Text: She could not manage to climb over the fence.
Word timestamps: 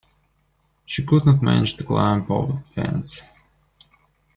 She 0.87 1.05
could 1.05 1.27
not 1.27 1.43
manage 1.43 1.75
to 1.77 1.83
climb 1.83 2.25
over 2.27 2.53
the 2.53 2.59
fence. 2.73 3.21